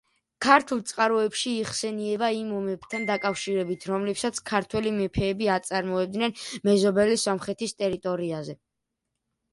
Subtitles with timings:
[0.43, 6.35] ქართულ წყაროებში იხსენიება იმ ომებთან დაკავშირებით, რომლებსაც ქართველი მეფეები აწარმოებდნენ
[6.71, 8.61] მეზობელი სომხეთის ტერიტორიაზე.